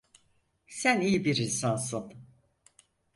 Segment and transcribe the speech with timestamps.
[0.67, 2.13] Sen iyi bir insansın.